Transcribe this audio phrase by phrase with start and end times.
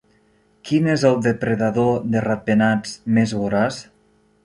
[0.69, 3.83] Quin és el depredador de ratpenats més voraç?